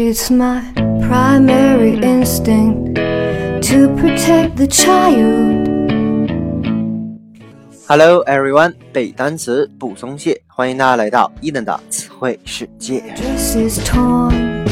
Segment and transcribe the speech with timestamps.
[0.00, 0.62] It's my
[1.02, 5.66] primary instinct to protect the child.
[7.88, 13.02] Hello everyone，背单词不松懈，欢迎大家来到伊登的词汇世界。
[13.16, 14.64] Dress is torn,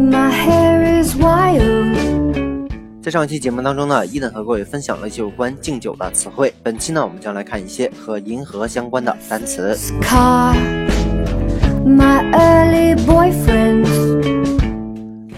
[0.00, 2.72] my hair is wild.
[3.02, 6.54] 在上一期节目当中呢，伊登和各位分享了一些有关敬酒的词汇。
[6.62, 9.76] 本期呢，我们将来看一些和银河相关的单词。
[10.00, 10.56] Car,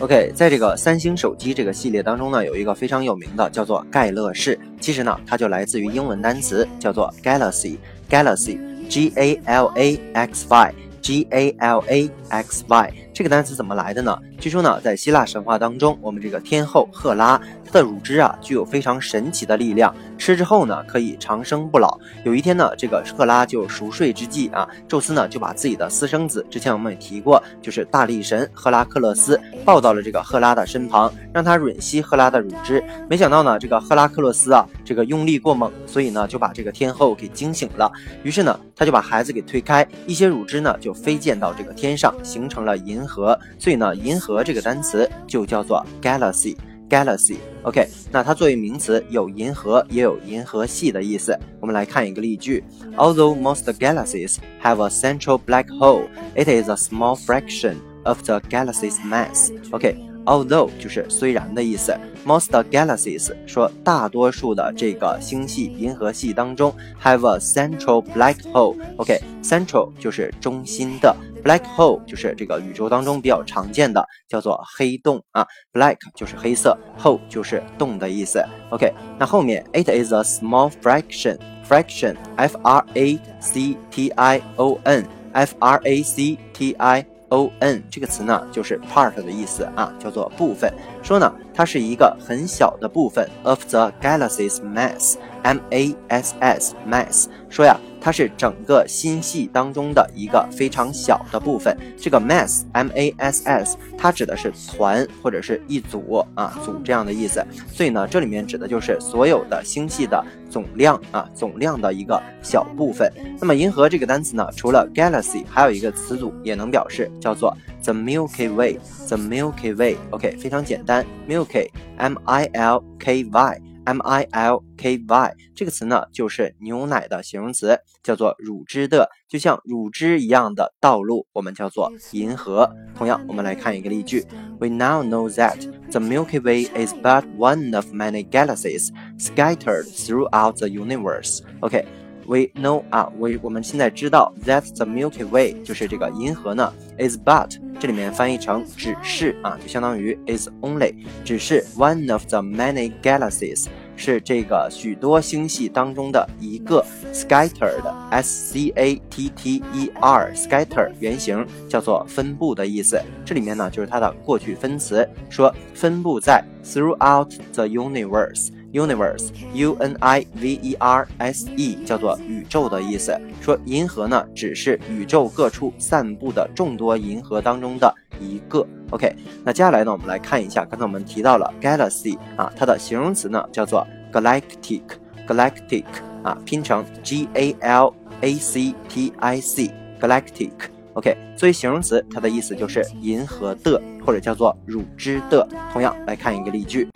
[0.04, 12.92] OK，在这个三星手机这个系列当中呢，有一个非常有名的叫做盖乐世，其实呢，它就来自于英文单词叫做 Galaxy，Galaxy，G A L A X Y，G A L A X Y。
[13.14, 14.18] 这个单词怎么来的呢？
[14.40, 21.96] 据说呢，在希腊神话当中，我们这个天后赫拉，她的乳汁啊具有非常神奇的力量，吃之后呢可以长生不老。
[22.24, 32.82] 有一天呢，这个赫拉就熟睡之际啊，宙斯呢就把自己的私生子，之前我们也提过，就是大力神赫拉克勒斯，抱到了这个赫拉的身旁，让他吮吸赫拉的乳汁。
[33.08, 37.90] 没想到呢，这个赫拉克勒斯啊，这个用力过猛，所以呢就把这个天后给惊醒了。
[38.22, 43.38] 于是呢，他就把孩子给推开，一些乳汁呢就飞溅到这个天上，形成了银河。
[43.58, 46.56] 所以呢，银河这个单词就叫做 galaxy。
[46.90, 51.36] Galaxy, OK，那它作为名词有银河也有银河系的意思。
[51.58, 52.62] 我们来看一个例句
[52.96, 58.98] ：Although most galaxies have a central black hole, it is a small fraction of the galaxy's
[59.02, 59.50] mass.
[59.72, 61.97] OK OK，although、就是虽然的意思。
[62.25, 71.15] Most galaxies 说大多数的这个星系银河系当中 have a central black hole。OK，central、就是中心的。
[71.41, 75.47] Black hole 就是这个宇宙当中比较常见的，叫做黑洞啊。
[75.71, 78.43] Black 就是黑色，hole 就是洞的意思。
[78.69, 86.37] OK，那后面 it is a small fraction，fraction，f r a c t i o n，f r a c
[86.53, 90.72] t i o n 这个词呢就是 part 的意思啊，叫做部分。
[91.02, 97.26] 说呢，它是一个很小的部分 of the galaxy's mass，m a s s mass。
[97.48, 97.78] 说呀。
[98.04, 101.74] 它是整个星系当中的一个非常小的部分。
[101.96, 107.42] 这个 mass m a s s 它指的是团或者是一组啊组这样的意思。
[107.72, 113.10] 所以呢，这里面指的就是所有的星系的总量啊总量的一个小部分。
[113.40, 118.78] 那么银河这个单词呢，除了 galaxy，还有一个词组也能表示，叫做 the Milky Way。
[119.08, 123.60] the Milky Way，OK，、非常简单，Milky m i l k y。
[123.85, 132.69] M I L K Y 这个词呢，就是牛奶的形容词，叫做乳汁的，就像乳汁一样的道路，我们叫做银河。
[132.95, 134.25] 同样，我们来看一个例句：
[134.59, 135.59] We now know that
[135.91, 141.41] the Milky Way is but one of many galaxies scattered throughout the universe.
[141.61, 141.85] OK。
[142.26, 152.24] We know 啊，我我们现在知道 that the Milky Way 就是这个银河呢，is but 这里面翻译成只是啊，就相当于 is only 只是 one of
[152.26, 153.66] the many galaxies
[153.96, 168.48] 是这个许多星系当中的一个 scattered s c a t t e r scatter 原型叫做分布的意思，这里面呢就是它的过去分词，说分布在 throughout the universe。
[168.74, 173.16] Universe, U N I V E R S E，叫做宇宙的意思。
[173.40, 178.66] 说银河呢，只是宇宙各处散布的众多银河当中的一个。
[178.90, 179.14] OK，
[179.44, 185.84] 那接下来呢，我们来看一下，刚才我们提到了 galaxy 啊，它的形容词呢叫做 galactic，galactic
[186.22, 190.50] 啊，拼成 G A L A C T I C，galactic。
[190.94, 195.46] OK，作为形容词，它的意思就是银河的，或者叫做乳汁的。
[195.72, 196.88] 同样来看一个例句。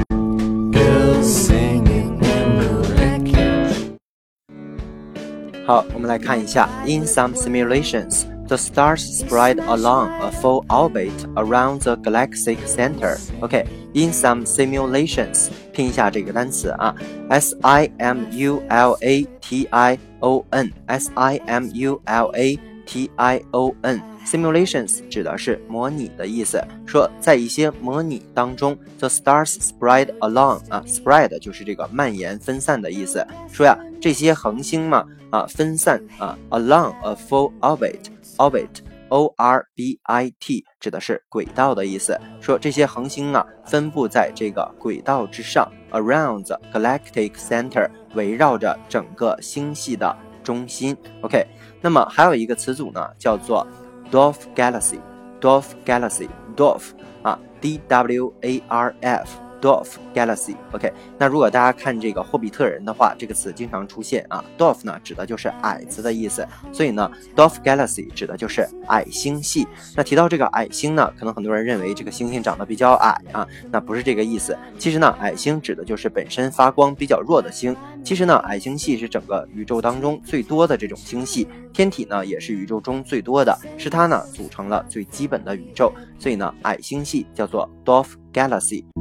[5.68, 6.68] 好，我们来看一下。
[6.86, 13.18] In some simulations, the stars spread along a full orbit around the galactic center.
[13.40, 16.94] OK，in、okay, some simulations，拼一下这个单词啊，
[17.30, 23.10] S I M U L A T I O N，S I M U L A T
[23.16, 24.02] I O N。
[24.27, 33.27] Simulations 指的是模拟的意思，说在一些模拟当中，the stars spread along 啊，spread 就是这个蔓延、分散的意思。
[33.51, 42.21] 说呀，这些恒星嘛啊分散啊，along a full orbit，orbit，o r b i t 指的是轨道的意思。
[42.41, 50.15] 说这些恒星啊分布在这个轨道之上，around the galactic center，围绕着整个星系的
[50.45, 50.95] 中心。
[51.23, 51.47] OK，
[51.81, 53.67] 那么还有一个词组呢，叫做
[54.11, 60.57] Dwarf Galaxy，Dwarf Galaxy，Dwarf 啊，D uh, W A R F dwarf galaxy。
[60.73, 69.67] OK，那如果大家看这个霍比特人的话，这个词经常出现啊，dwarf 呢指的就是矮子的意思，所以呢，dwarf galaxy 指的就是矮星系。
[69.97, 74.57] 那提到这个矮星呢，可能很多人认为这个星星长得比较矮啊，那不是这个意思。
[74.79, 77.77] 其实呢，矮星指的就是本身发光比较弱的星。
[78.05, 88.98] 其实呢，矮星系是整个宇宙当中最多的这种星系，天体呢也是宇宙中最多的，是它呢组成了最基本的宇宙，所以呢，矮星系叫做 dwarf galaxy。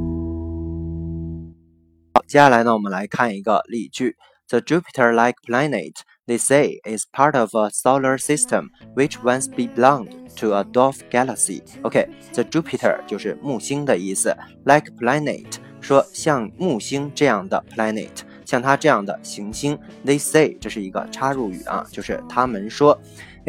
[2.17, 4.15] 好，接下来呢，我们来看一个例句
[4.47, 5.93] ：The Jupiter-like planet
[6.25, 11.61] they say is part of a solar system which once belonged to a dwarf galaxy.
[11.83, 18.09] OK，the Jupiter 就是木星的意思，like planet 说像木星这样的 planet，
[18.45, 22.99] 像它这样的行星，they say 这是一个插入语啊，就是他们说。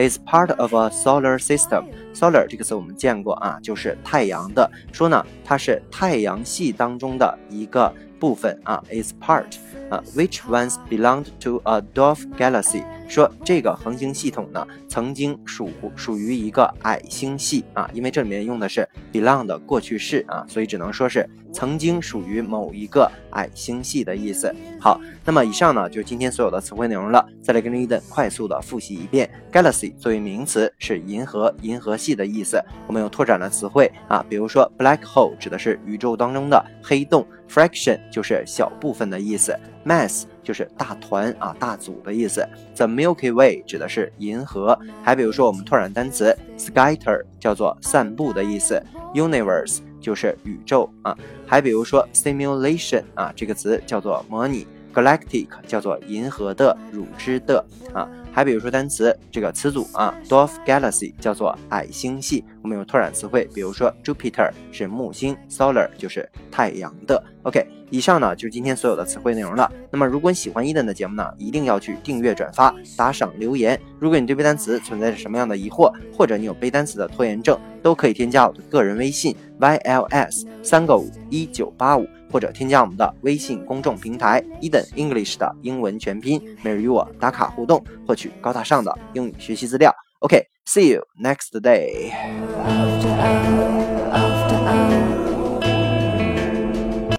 [0.00, 1.84] is part of a solar system.
[2.14, 4.70] Solar 这个词我们见过啊，就是太阳的。
[4.92, 9.55] 说呢，它是太阳系当中的一个部分啊，is part
[9.89, 12.83] 啊，which once belonged to a dwarf galaxy。
[13.08, 24.54] 说这个恒星系统呢，曾经属属于一个矮星系啊，因为这里面用的是 belong 的过去式啊，所以只能说是曾经属于某一个矮星系的意思。
[24.78, 27.26] 好，那么以上呢就是今天所有的词汇内容了。
[27.42, 32.62] 再来跟着伊登快速的复习一遍：galaxy 作为名词是银河、银河系的意思。
[32.86, 42.40] 我们有拓展的词汇啊，比如说 black hole 指的是宇宙当中的黑洞，fraction 就是小部分的意思，mass 就是大团啊、大组的意思。
[42.74, 44.78] The Milky Way 指的是银河。
[45.02, 51.14] 还比如说我们拓展单词，scatter 叫做散步的意思，universe 就是宇宙啊。
[51.46, 54.66] 还比如说 simulation 啊，这个词叫做模拟。
[54.94, 62.42] Galactic 叫做银河的、乳汁的啊，还比如说单词这个词组啊，Dwarf Galaxy 叫做矮星系。
[62.62, 67.22] 我们有拓展词汇，比如说 Jupiter 是木星，Solar 就是太阳的。
[67.48, 69.72] OK，以上呢就是今天所有的词汇内容了。
[69.90, 73.80] 那么如果你喜欢伊登的节目呢，一定要去订阅、转发、打赏、留言。
[73.98, 82.06] 如果你对背单词存在着什么样的疑惑，或者你有背单词的拖延症，都可以添加我的个人微信 yls 三个五一九八五。
[82.30, 89.90] 或者添加我们的微信公众平台 Eden English 的英文全拼，每日与我打卡互动，获取高大上的英语学习资料。
[90.18, 92.12] OK，see you next day。